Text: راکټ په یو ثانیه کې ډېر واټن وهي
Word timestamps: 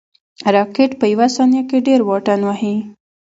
راکټ 0.55 0.91
په 0.99 1.05
یو 1.13 1.19
ثانیه 1.35 1.63
کې 1.69 1.77
ډېر 1.87 1.99
واټن 2.07 2.39
وهي 2.45 2.75